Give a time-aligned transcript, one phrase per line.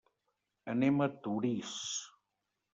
[0.73, 1.77] Anem a Torís.